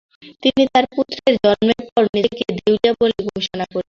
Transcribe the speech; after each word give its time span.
তিনি 0.43 0.61
তার 0.73 0.85
পুত্রের 0.93 1.33
জন্মের 1.43 1.83
পর 1.89 2.03
নিজেকে 2.15 2.43
দেউলিয়া 2.57 2.93
বলে 3.01 3.17
ঘোষণা 3.27 3.63
করেছিলেন। 3.63 3.79